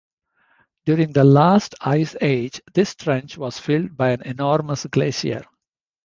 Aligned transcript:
During 0.85 1.13
the 1.13 1.23
last 1.23 1.75
ice 1.79 2.15
age 2.21 2.59
this 2.73 2.95
trench 2.95 3.37
was 3.37 3.59
filled 3.59 3.95
by 3.95 4.09
an 4.09 4.23
enormous 4.23 4.87
glacier. 4.87 5.43